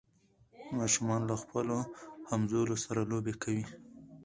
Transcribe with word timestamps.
ماشومان 0.77 1.21
له 1.29 1.35
خپلو 1.43 1.75
همزولو 2.29 2.75
سره 2.83 3.01
لوبې 3.11 3.33
کوي. 3.43 3.65